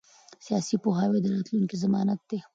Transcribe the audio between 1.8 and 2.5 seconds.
ضمانت دی